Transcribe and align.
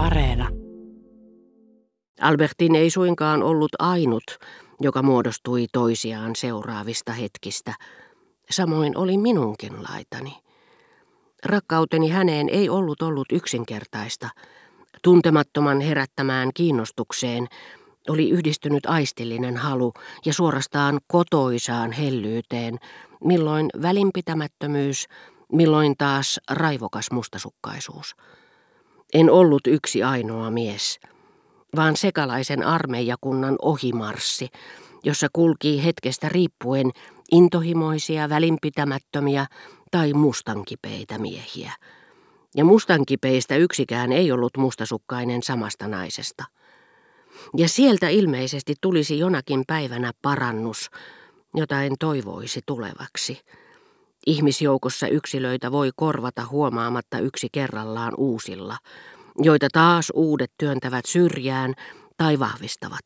Areena. 0.00 0.48
Albertin 2.20 2.74
ei 2.74 2.90
suinkaan 2.90 3.42
ollut 3.42 3.72
ainut, 3.78 4.38
joka 4.80 5.02
muodostui 5.02 5.66
toisiaan 5.72 6.36
seuraavista 6.36 7.12
hetkistä. 7.12 7.74
Samoin 8.50 8.96
oli 8.96 9.18
minunkin 9.18 9.72
laitani. 9.82 10.36
Rakkauteni 11.44 12.08
häneen 12.08 12.48
ei 12.48 12.68
ollut 12.68 13.02
ollut 13.02 13.32
yksinkertaista. 13.32 14.28
Tuntemattoman 15.02 15.80
herättämään 15.80 16.50
kiinnostukseen 16.54 17.46
oli 18.08 18.30
yhdistynyt 18.30 18.86
aistillinen 18.86 19.56
halu 19.56 19.92
ja 20.26 20.32
suorastaan 20.32 20.98
kotoisaan 21.06 21.92
hellyyteen, 21.92 22.78
milloin 23.24 23.70
välinpitämättömyys, 23.82 25.06
milloin 25.52 25.94
taas 25.98 26.40
raivokas 26.50 27.10
mustasukkaisuus. 27.10 28.16
En 29.14 29.30
ollut 29.30 29.66
yksi 29.66 30.02
ainoa 30.02 30.50
mies, 30.50 31.00
vaan 31.76 31.96
sekalaisen 31.96 32.62
armeijakunnan 32.62 33.56
ohimarssi, 33.62 34.48
jossa 35.04 35.26
kulki 35.32 35.84
hetkestä 35.84 36.28
riippuen 36.28 36.90
intohimoisia, 37.32 38.28
välinpitämättömiä 38.28 39.46
tai 39.90 40.12
mustankipeitä 40.12 41.18
miehiä. 41.18 41.72
Ja 42.56 42.64
mustankipeistä 42.64 43.56
yksikään 43.56 44.12
ei 44.12 44.32
ollut 44.32 44.56
mustasukkainen 44.56 45.42
samasta 45.42 45.88
naisesta. 45.88 46.44
Ja 47.56 47.68
sieltä 47.68 48.08
ilmeisesti 48.08 48.74
tulisi 48.80 49.18
jonakin 49.18 49.64
päivänä 49.66 50.12
parannus, 50.22 50.90
jota 51.54 51.82
en 51.82 51.92
toivoisi 51.98 52.60
tulevaksi. 52.66 53.40
Ihmisjoukossa 54.26 55.08
yksilöitä 55.08 55.72
voi 55.72 55.90
korvata 55.96 56.46
huomaamatta 56.46 57.18
yksi 57.18 57.48
kerrallaan 57.52 58.12
uusilla, 58.16 58.76
joita 59.38 59.68
taas 59.72 60.12
uudet 60.14 60.52
työntävät 60.58 61.04
syrjään 61.06 61.74
tai 62.16 62.38
vahvistavat, 62.38 63.04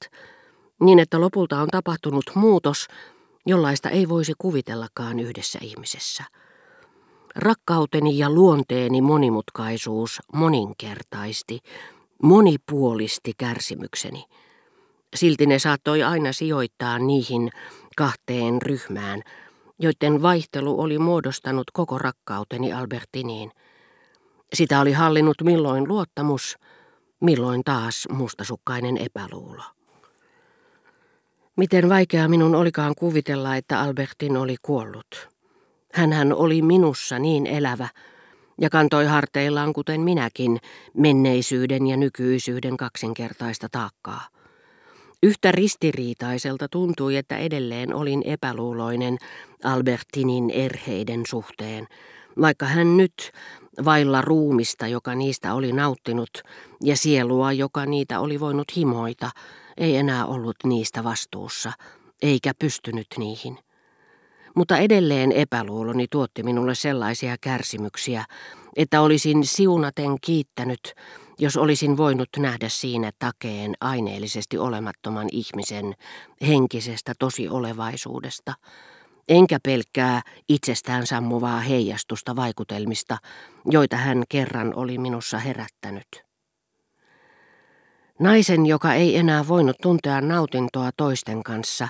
niin 0.81 0.99
että 0.99 1.21
lopulta 1.21 1.61
on 1.61 1.69
tapahtunut 1.69 2.25
muutos, 2.35 2.87
jollaista 3.47 3.91
ei 3.91 4.09
voisi 4.09 4.33
kuvitellakaan 4.39 5.21
yhdessä 5.21 5.59
ihmisessä. 5.63 6.25
Rakkauteni 7.37 8.19
ja 8.19 8.31
luonteeni 8.31 9.01
monimutkaisuus 9.01 10.21
moninkertaisti, 10.33 11.59
monipuolisti 12.23 13.33
kärsimykseni. 13.39 14.25
Silti 15.15 15.47
ne 15.47 15.59
saattoi 15.59 16.03
aina 16.03 16.33
sijoittaa 16.33 16.99
niihin 16.99 17.51
kahteen 17.97 18.63
ryhmään, 18.63 19.23
joiden 19.79 20.23
vaihtelu 20.23 20.81
oli 20.81 20.99
muodostanut 20.99 21.71
koko 21.73 21.99
rakkauteni 21.99 22.73
Albertiniin. 22.73 23.53
Sitä 24.55 24.81
oli 24.81 24.93
hallinnut 24.93 25.37
milloin 25.43 25.89
luottamus, 25.89 26.59
milloin 27.21 27.65
taas 27.65 28.09
mustasukkainen 28.13 28.97
epäluulo. 28.97 29.63
Miten 31.57 31.89
vaikea 31.89 32.29
minun 32.29 32.55
olikaan 32.55 32.95
kuvitella, 32.99 33.57
että 33.57 33.81
Albertin 33.81 34.37
oli 34.37 34.57
kuollut. 34.63 35.29
Hänhän 35.93 36.33
oli 36.33 36.63
minussa 36.63 37.19
niin 37.19 37.47
elävä 37.47 37.89
ja 38.61 38.71
kantoi 38.71 39.07
harteillaan, 39.07 39.73
kuten 39.73 40.01
minäkin, 40.01 40.59
menneisyyden 40.95 41.87
ja 41.87 41.97
nykyisyyden 41.97 42.77
kaksinkertaista 42.77 43.69
taakkaa. 43.73 44.29
Yhtä 45.25 45.53
ristiriitaiselta 45.53 46.69
tuntui, 46.69 47.17
että 47.17 47.37
edelleen 47.37 47.95
olin 47.95 48.23
epäluuloinen 48.25 49.19
Albertinin 49.65 50.51
erheiden 50.51 51.23
suhteen, 51.29 51.87
vaikka 52.41 52.67
hän 52.67 52.97
nyt, 52.97 53.33
vailla 53.85 54.21
ruumista, 54.21 54.87
joka 54.87 55.15
niistä 55.15 55.55
oli 55.55 55.73
nauttinut, 55.73 56.31
ja 56.83 56.97
sielua, 56.97 57.53
joka 57.53 57.87
niitä 57.87 58.21
oli 58.21 58.41
voinut 58.41 58.77
himoita, 58.77 59.31
ei 59.77 59.97
enää 59.97 60.27
ollut 60.27 60.57
niistä 60.65 61.05
vastuussa, 61.05 61.73
eikä 62.23 62.53
pystynyt 62.59 63.07
niihin. 63.19 63.59
Mutta 64.55 64.79
edelleen 64.79 65.33
epäluuloni 65.33 66.07
tuotti 66.11 66.43
minulle 66.43 66.75
sellaisia 66.75 67.37
kärsimyksiä, 67.41 68.25
että 68.77 69.01
olisin 69.01 69.45
siunaten 69.45 70.17
kiittänyt, 70.21 70.95
jos 71.39 71.57
olisin 71.57 71.97
voinut 71.97 72.29
nähdä 72.39 72.69
siinä 72.69 73.11
takeen 73.19 73.75
aineellisesti 73.81 74.59
olemattoman 74.59 75.29
ihmisen 75.33 75.95
henkisestä 76.47 77.13
tosiolevaisuudesta, 77.19 78.55
enkä 79.29 79.59
pelkkää 79.63 80.23
itsestään 80.49 81.07
sammuvaa 81.07 81.61
heijastusta 81.61 82.37
vaikutelmista, 82.37 83.19
joita 83.71 83.97
hän 83.97 84.23
kerran 84.29 84.73
oli 84.75 84.99
minussa 84.99 85.39
herättänyt. 85.39 86.25
Naisen, 88.19 88.67
joka 88.67 88.95
ei 88.95 89.17
enää 89.17 89.49
voinut 89.49 89.77
tuntea 89.83 90.21
nautintoa 90.21 90.91
toisten 90.97 91.43
kanssa, 91.43 91.89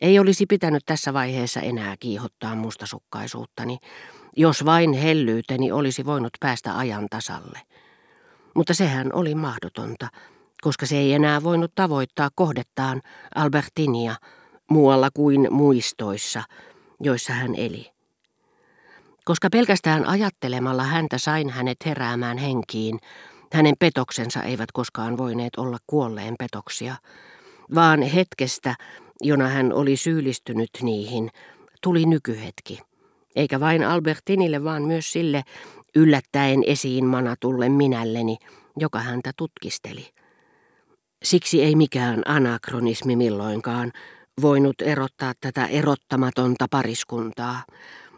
ei 0.00 0.18
olisi 0.18 0.46
pitänyt 0.46 0.82
tässä 0.86 1.12
vaiheessa 1.12 1.60
enää 1.60 1.96
kiihottaa 2.00 2.54
mustasukkaisuuttani, 2.54 3.78
jos 4.36 4.64
vain 4.64 4.92
hellyyteni 4.92 5.72
olisi 5.72 6.04
voinut 6.04 6.30
päästä 6.40 6.78
ajan 6.78 7.06
tasalle. 7.10 7.58
Mutta 8.54 8.74
sehän 8.74 9.10
oli 9.12 9.34
mahdotonta, 9.34 10.08
koska 10.62 10.86
se 10.86 10.96
ei 10.96 11.12
enää 11.12 11.42
voinut 11.42 11.72
tavoittaa 11.74 12.28
kohdettaan 12.34 13.02
Albertinia 13.34 14.16
muualla 14.70 15.08
kuin 15.14 15.48
muistoissa, 15.50 16.42
joissa 17.00 17.32
hän 17.32 17.54
eli. 17.54 17.92
Koska 19.24 19.48
pelkästään 19.52 20.06
ajattelemalla 20.06 20.82
häntä 20.82 21.18
sain 21.18 21.50
hänet 21.50 21.76
heräämään 21.86 22.38
henkiin, 22.38 22.98
hänen 23.52 23.74
petoksensa 23.78 24.42
eivät 24.42 24.72
koskaan 24.72 25.16
voineet 25.18 25.56
olla 25.56 25.78
kuolleen 25.86 26.34
petoksia, 26.38 26.96
vaan 27.74 28.02
hetkestä, 28.02 28.74
jona 29.20 29.48
hän 29.48 29.72
oli 29.72 29.96
syyllistynyt 29.96 30.70
niihin, 30.82 31.30
tuli 31.82 32.06
nykyhetki. 32.06 32.78
Eikä 33.36 33.60
vain 33.60 33.84
Albertinille, 33.84 34.64
vaan 34.64 34.82
myös 34.82 35.12
sille 35.12 35.42
yllättäen 35.96 36.62
esiin 36.66 37.04
manatulle 37.06 37.68
minälleni, 37.68 38.36
joka 38.76 38.98
häntä 38.98 39.30
tutkisteli. 39.36 40.08
Siksi 41.22 41.62
ei 41.62 41.76
mikään 41.76 42.22
anakronismi 42.26 43.16
milloinkaan 43.16 43.92
voinut 44.42 44.82
erottaa 44.82 45.32
tätä 45.40 45.66
erottamatonta 45.66 46.66
pariskuntaa, 46.70 47.62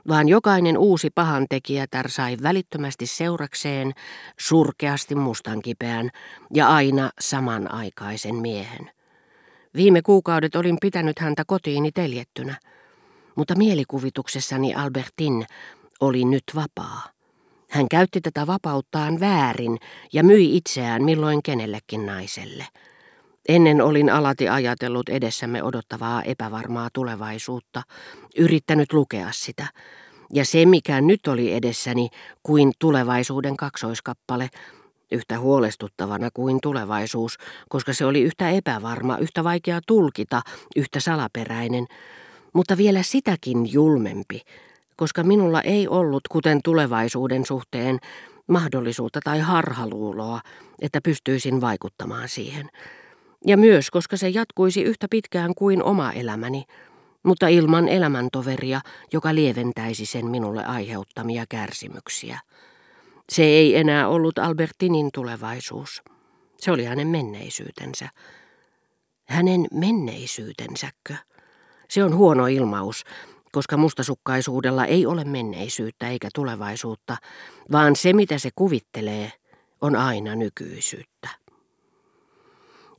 vaan 0.09 0.29
jokainen 0.29 0.79
uusi 0.79 1.11
pahantekijätär 1.15 2.11
sai 2.11 2.37
välittömästi 2.43 3.07
seurakseen 3.07 3.93
surkeasti 4.41 5.15
mustankipeän 5.15 6.11
ja 6.55 6.69
aina 6.69 7.11
samanaikaisen 7.21 8.35
miehen. 8.35 8.91
Viime 9.77 10.03
kuukaudet 10.03 10.57
olin 10.57 10.77
pitänyt 10.81 11.19
häntä 11.19 11.43
kotiini 11.47 11.93
teljettynä, 11.93 12.57
mutta 13.37 13.55
mielikuvituksessani 13.55 14.75
Albertin 14.75 15.47
oli 16.01 16.25
nyt 16.25 16.45
vapaa. 16.55 17.14
Hän 17.75 17.89
käytti 17.89 18.21
tätä 18.21 18.47
vapauttaan 18.47 19.21
väärin 19.21 19.79
ja 20.13 20.25
myi 20.25 20.57
itseään 20.57 21.05
milloin 21.05 21.43
kenellekin 21.43 22.07
naiselle. 22.07 22.67
Ennen 23.49 23.81
olin 23.81 24.11
alati 24.11 24.49
ajatellut 24.49 25.09
edessämme 25.09 25.63
odottavaa 25.63 26.23
epävarmaa 26.23 26.89
tulevaisuutta, 26.93 27.83
yrittänyt 28.39 28.93
lukea 28.93 29.29
sitä. 29.33 29.67
Ja 30.33 30.45
se, 30.45 30.67
mikä 30.67 31.01
nyt 31.01 31.27
oli 31.27 31.53
edessäni, 31.53 32.09
kuin 32.43 32.73
tulevaisuuden 32.79 33.57
kaksoiskappale, 33.57 34.49
yhtä 35.13 35.39
huolestuttavana 35.39 36.29
kuin 36.35 36.59
tulevaisuus, 36.63 37.37
koska 37.69 37.93
se 37.93 38.05
oli 38.05 38.23
yhtä 38.23 38.51
epävarma, 38.51 39.19
yhtä 39.19 39.45
vaikea 39.45 39.81
tulkita, 39.87 40.43
yhtä 40.77 41.01
salaperäinen, 41.01 41.87
mutta 42.53 42.77
vielä 42.77 43.03
sitäkin 43.03 43.73
julmempi, 43.73 44.41
koska 44.97 45.23
minulla 45.23 45.61
ei 45.61 45.89
ollut, 45.89 46.29
kuten 46.29 46.61
tulevaisuuden 46.65 47.47
suhteen, 47.47 47.99
mahdollisuutta 48.47 49.21
tai 49.25 49.41
harhaluuloa, 49.41 50.41
että 50.83 51.01
pystyisin 51.05 51.61
vaikuttamaan 51.61 52.29
siihen. 52.29 52.69
Ja 53.47 53.57
myös, 53.57 53.91
koska 53.91 54.17
se 54.17 54.29
jatkuisi 54.29 54.83
yhtä 54.83 55.07
pitkään 55.11 55.55
kuin 55.55 55.83
oma 55.83 56.13
elämäni, 56.13 56.65
mutta 57.23 57.49
ilman 57.49 57.89
elämäntoveria, 57.89 58.81
joka 59.13 59.35
lieventäisi 59.35 60.07
sen 60.07 60.27
minulle 60.27 60.65
aiheuttamia 60.65 61.45
kärsimyksiä. 61.49 62.41
Se 63.31 63.43
ei 63.43 63.77
enää 63.77 64.09
ollut 64.09 64.39
Albertinin 64.39 65.11
tulevaisuus. 65.15 66.03
Se 66.59 66.71
oli 66.71 66.85
hänen 66.85 67.09
menneisyytensä. 67.09 68.09
Hänen 69.25 69.67
menneisyytensäkö? 69.73 71.15
Se 71.91 72.05
on 72.05 72.17
huono 72.17 72.47
ilmaus, 72.47 73.05
koska 73.55 73.77
mustasukkaisuudella 73.77 74.85
ei 74.85 75.07
ole 75.07 75.25
menneisyyttä 75.25 76.09
eikä 76.09 76.29
tulevaisuutta, 76.35 77.17
vaan 77.73 77.97
se 77.97 78.13
mitä 78.13 78.39
se 78.39 78.51
kuvittelee 78.57 79.33
on 79.81 79.97
aina 79.97 80.35
nykyisyyttä. 80.35 81.29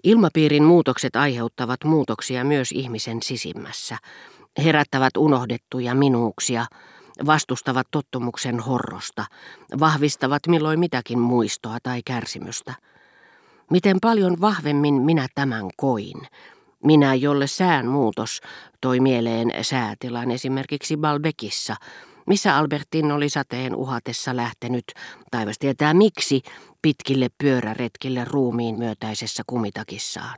Ilmapiirin 0.04 0.64
muutokset 0.64 1.16
aiheuttavat 1.16 1.84
muutoksia 1.84 2.44
myös 2.44 2.72
ihmisen 2.72 3.24
sisimmässä, 3.24 3.98
herättävät 4.64 5.18
unohdettuja 5.18 5.96
minuuksia, 5.96 6.66
vastustavat 7.26 7.88
tottumuksen 7.92 8.60
horrosta, 8.60 9.26
vahvistavat 9.80 10.48
milloin 10.48 10.80
mitäkin 10.80 11.20
muistoa 11.20 11.78
tai 11.84 12.02
kärsimystä. 12.06 12.74
Miten 13.72 13.98
paljon 14.02 14.42
vahvemmin 14.42 14.94
minä 14.94 15.28
tämän 15.36 15.70
koin. 15.78 16.28
Minä, 16.86 17.16
jolle 17.16 17.48
sään 17.48 17.88
muutos 17.88 18.42
toi 18.82 19.00
mieleen 19.00 19.52
säätilan 19.62 20.32
esimerkiksi 20.32 20.98
Balbekissa, 20.98 21.76
missä 22.28 22.58
Albertin 22.58 23.12
oli 23.12 23.30
sateen 23.30 23.76
uhatessa 23.76 24.36
lähtenyt, 24.36 24.84
taivas 25.32 25.60
tietää 25.60 25.94
miksi, 25.94 26.42
pitkille 26.82 27.28
pyöräretkille 27.38 28.26
ruumiin 28.26 28.78
myötäisessä 28.78 29.44
kumitakissaan. 29.48 30.38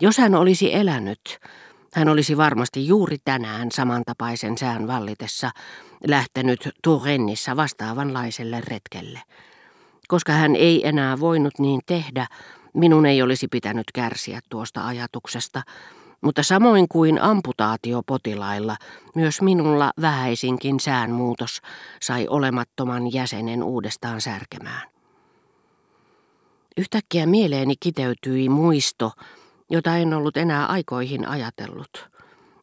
Jos 0.00 0.18
hän 0.18 0.34
olisi 0.34 0.74
elänyt, 0.74 1.38
hän 1.94 2.08
olisi 2.08 2.36
varmasti 2.36 2.86
juuri 2.86 3.16
tänään 3.24 3.68
samantapaisen 3.72 4.58
sään 4.58 4.86
vallitessa 4.86 5.50
lähtenyt 6.06 6.68
Turennissa 6.84 7.56
vastaavanlaiselle 7.56 8.60
retkelle. 8.60 9.20
Koska 10.08 10.32
hän 10.32 10.56
ei 10.56 10.88
enää 10.88 11.20
voinut 11.20 11.58
niin 11.58 11.80
tehdä, 11.86 12.26
minun 12.74 13.06
ei 13.06 13.22
olisi 13.22 13.48
pitänyt 13.48 13.86
kärsiä 13.94 14.40
tuosta 14.48 14.86
ajatuksesta, 14.86 15.62
mutta 16.20 16.42
samoin 16.42 16.88
kuin 16.88 17.22
amputaatiopotilailla, 17.22 18.76
myös 19.14 19.42
minulla 19.42 19.92
vähäisinkin 20.00 20.80
säänmuutos 20.80 21.60
sai 22.02 22.28
olemattoman 22.28 23.12
jäsenen 23.12 23.62
uudestaan 23.62 24.20
särkemään. 24.20 24.88
Yhtäkkiä 26.76 27.26
mieleeni 27.26 27.74
kiteytyi 27.80 28.48
muisto, 28.48 29.12
jota 29.70 29.96
en 29.96 30.14
ollut 30.14 30.36
enää 30.36 30.66
aikoihin 30.66 31.28
ajatellut. 31.28 32.10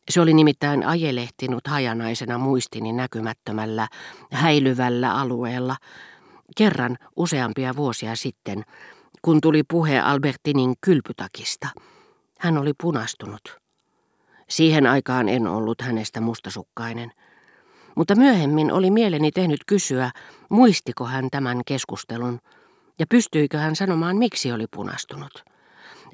Se 0.09 0.21
oli 0.21 0.33
nimittäin 0.33 0.85
ajelehtinut 0.85 1.67
hajanaisena 1.67 2.37
muistini 2.37 2.93
näkymättömällä, 2.93 3.87
häilyvällä 4.31 5.13
alueella, 5.13 5.75
kerran 6.57 6.97
useampia 7.15 7.75
vuosia 7.75 8.15
sitten, 8.15 8.63
kun 9.21 9.41
tuli 9.41 9.63
puhe 9.63 9.99
Albertinin 9.99 10.73
kylpytakista. 10.81 11.67
Hän 12.39 12.57
oli 12.57 12.71
punastunut. 12.81 13.57
Siihen 14.49 14.87
aikaan 14.87 15.29
en 15.29 15.47
ollut 15.47 15.81
hänestä 15.81 16.21
mustasukkainen. 16.21 17.11
Mutta 17.95 18.15
myöhemmin 18.15 18.71
oli 18.71 18.91
mieleni 18.91 19.31
tehnyt 19.31 19.59
kysyä, 19.67 20.11
muistiko 20.49 21.05
hän 21.05 21.27
tämän 21.31 21.61
keskustelun, 21.65 22.39
ja 22.99 23.05
pystyikö 23.07 23.57
hän 23.57 23.75
sanomaan, 23.75 24.17
miksi 24.17 24.51
oli 24.51 24.65
punastunut. 24.75 25.43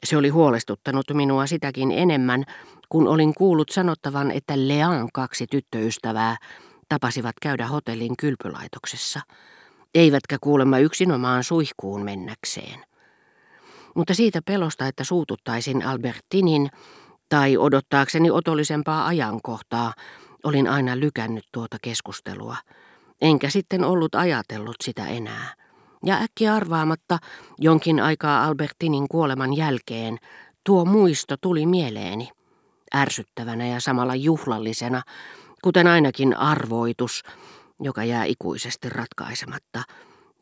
Se 0.06 0.18
oli 0.18 0.30
huolestuttanut 0.30 1.06
minua 1.13 1.48
sitäkin 1.48 1.92
enemmän, 1.92 2.44
kun 2.89 3.07
olin 3.07 3.33
kuullut 3.33 3.69
sanottavan, 3.69 4.31
että 4.31 4.68
Lean 4.68 5.10
kaksi 5.13 5.48
tyttöystävää 5.48 6.38
tapasivat 6.89 7.36
käydä 7.42 7.68
hotellin 7.68 8.18
kylpylaitoksessa, 8.18 9.19
eivätkä 9.95 10.38
kuulemma 10.42 10.80
yksinomaan 10.80 11.44
suihkuun 11.44 12.03
mennäkseen. 12.03 12.88
Mutta 13.97 14.13
siitä 14.13 14.41
pelosta, 14.41 14.88
että 14.88 15.03
suututtaisin 15.03 15.85
Albertinin 15.85 16.69
tai 17.29 17.57
odottaakseni 17.57 18.31
otollisempaa 18.31 19.07
ajankohtaa, 19.07 19.94
olin 20.44 20.67
aina 20.67 20.99
lykännyt 20.99 21.45
tuota 21.51 21.77
keskustelua, 21.81 22.55
enkä 23.21 23.49
sitten 23.49 23.83
ollut 23.83 24.15
ajatellut 24.15 24.75
sitä 24.83 25.07
enää. 25.07 25.53
Ja 26.05 26.15
äkki 26.15 26.47
arvaamatta 26.47 27.17
jonkin 27.57 27.99
aikaa 27.99 28.45
Albertinin 28.45 29.07
kuoleman 29.07 29.57
jälkeen 29.57 30.17
tuo 30.63 30.85
muisto 30.85 31.35
tuli 31.41 31.65
mieleeni, 31.65 32.29
ärsyttävänä 32.95 33.67
ja 33.67 33.79
samalla 33.79 34.15
juhlallisena, 34.15 35.01
kuten 35.63 35.88
ainakin 35.88 36.38
arvoitus, 36.38 37.23
joka 37.79 38.03
jää 38.03 38.23
ikuisesti 38.23 38.89
ratkaisematta, 38.89 39.83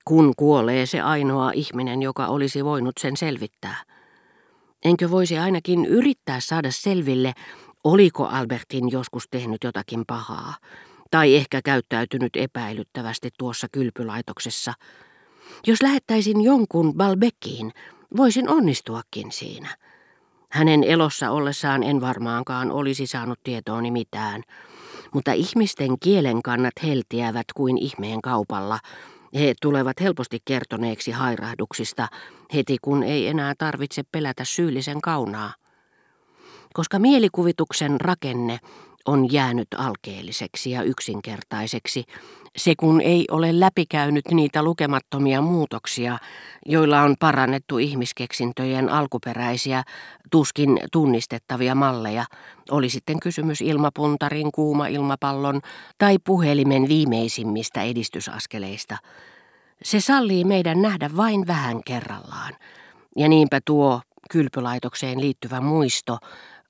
kun 0.05 0.33
kuolee 0.37 0.85
se 0.85 1.01
ainoa 1.01 1.51
ihminen, 1.51 2.01
joka 2.01 2.27
olisi 2.27 2.65
voinut 2.65 2.97
sen 2.99 3.17
selvittää. 3.17 3.83
Enkö 4.85 5.11
voisi 5.11 5.37
ainakin 5.37 5.85
yrittää 5.85 6.39
saada 6.39 6.71
selville, 6.71 7.33
oliko 7.83 8.25
Albertin 8.25 8.91
joskus 8.91 9.27
tehnyt 9.31 9.63
jotakin 9.63 10.03
pahaa, 10.07 10.53
tai 11.11 11.35
ehkä 11.35 11.61
käyttäytynyt 11.61 12.35
epäilyttävästi 12.35 13.29
tuossa 13.37 13.67
kylpylaitoksessa– 13.71 14.73
jos 15.67 15.81
lähettäisin 15.81 16.41
jonkun 16.41 16.93
Balbekkiin, 16.93 17.71
voisin 18.17 18.49
onnistuakin 18.49 19.31
siinä. 19.31 19.69
Hänen 20.51 20.83
elossa 20.83 21.31
ollessaan 21.31 21.83
en 21.83 22.01
varmaankaan 22.01 22.71
olisi 22.71 23.07
saanut 23.07 23.39
tietooni 23.43 23.91
mitään, 23.91 24.41
mutta 25.13 25.33
ihmisten 25.33 25.99
kielen 25.99 26.41
kannat 26.41 26.73
heltiävät 26.83 27.45
kuin 27.55 27.77
ihmeen 27.77 28.21
kaupalla. 28.21 28.79
He 29.35 29.53
tulevat 29.61 30.01
helposti 30.01 30.39
kertoneeksi 30.45 31.11
hairahduksista 31.11 32.07
heti 32.53 32.77
kun 32.81 33.03
ei 33.03 33.27
enää 33.27 33.53
tarvitse 33.57 34.03
pelätä 34.11 34.43
syyllisen 34.45 35.01
kaunaa. 35.01 35.53
Koska 36.73 36.99
mielikuvituksen 36.99 38.01
rakenne 38.01 38.59
on 39.05 39.31
jäänyt 39.31 39.67
alkeelliseksi 39.77 40.71
ja 40.71 40.83
yksinkertaiseksi, 40.83 42.03
se 42.57 42.73
kun 42.79 43.01
ei 43.01 43.25
ole 43.31 43.59
läpikäynyt 43.59 44.25
niitä 44.31 44.63
lukemattomia 44.63 45.41
muutoksia, 45.41 46.17
joilla 46.65 47.01
on 47.01 47.15
parannettu 47.19 47.77
ihmiskeksintöjen 47.77 48.89
alkuperäisiä, 48.89 49.83
tuskin 50.31 50.79
tunnistettavia 50.91 51.75
malleja, 51.75 52.25
oli 52.71 52.89
sitten 52.89 53.19
kysymys 53.19 53.61
ilmapuntarin, 53.61 54.51
kuuma 54.51 54.87
ilmapallon 54.87 55.61
tai 55.97 56.17
puhelimen 56.23 56.87
viimeisimmistä 56.87 57.81
edistysaskeleista. 57.81 58.97
Se 59.83 59.99
sallii 59.99 60.43
meidän 60.43 60.81
nähdä 60.81 61.09
vain 61.17 61.47
vähän 61.47 61.83
kerrallaan, 61.85 62.53
ja 63.17 63.29
niinpä 63.29 63.59
tuo 63.65 64.01
kylpylaitokseen 64.31 65.21
liittyvä 65.21 65.61
muisto 65.61 66.17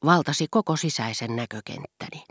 valtasi 0.06 0.48
koko 0.52 0.76
sisäisen 0.76 1.36
näkökenttäni. 1.36 2.24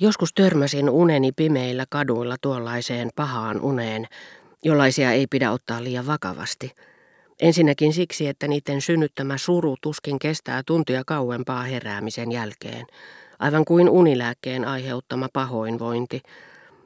Joskus 0.00 0.32
törmäsin 0.34 0.90
uneni 0.90 1.32
pimeillä 1.32 1.84
kaduilla 1.90 2.36
tuollaiseen 2.40 3.10
pahaan 3.16 3.60
uneen, 3.60 4.06
jollaisia 4.64 5.12
ei 5.12 5.26
pidä 5.26 5.50
ottaa 5.50 5.84
liian 5.84 6.06
vakavasti. 6.06 6.72
Ensinnäkin 7.40 7.92
siksi, 7.92 8.28
että 8.28 8.48
niiden 8.48 8.80
synnyttämä 8.80 9.38
suru 9.38 9.76
tuskin 9.80 10.18
kestää 10.18 10.62
tuntia 10.66 11.02
kauempaa 11.06 11.62
heräämisen 11.62 12.32
jälkeen, 12.32 12.86
aivan 13.38 13.64
kuin 13.64 13.88
unilääkkeen 13.88 14.64
aiheuttama 14.64 15.28
pahoinvointi. 15.32 16.22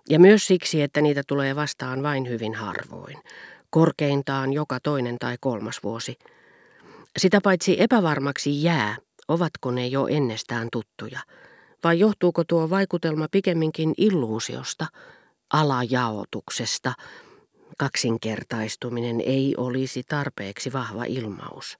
Ja 0.08 0.20
myös 0.20 0.46
siksi, 0.46 0.82
että 0.82 1.00
niitä 1.00 1.22
tulee 1.26 1.56
vastaan 1.56 2.02
vain 2.02 2.28
hyvin 2.28 2.54
harvoin, 2.54 3.18
korkeintaan 3.70 4.52
joka 4.52 4.78
toinen 4.82 5.18
tai 5.18 5.36
kolmas 5.40 5.82
vuosi. 5.82 6.18
Sitä 7.18 7.40
paitsi 7.42 7.76
epävarmaksi 7.82 8.62
jää, 8.62 8.96
ovatko 9.30 9.70
ne 9.70 9.86
jo 9.86 10.06
ennestään 10.06 10.68
tuttuja– 10.72 11.20
vai 11.84 11.98
johtuuko 11.98 12.44
tuo 12.44 12.70
vaikutelma 12.70 13.28
pikemminkin 13.30 13.94
illuusiosta, 13.96 14.86
alajaotuksesta? 15.52 16.92
Kaksinkertaistuminen 17.78 19.20
ei 19.20 19.54
olisi 19.56 20.02
tarpeeksi 20.08 20.72
vahva 20.72 21.04
ilmaus. 21.04 21.78